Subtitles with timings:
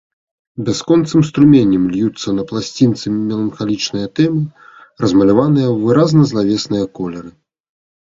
[0.67, 4.43] Бясконцым струменем льюцца на пласцінцы меланхалічныя тэмы,
[5.05, 7.31] размаляваныя ў выразна злавесныя колеры.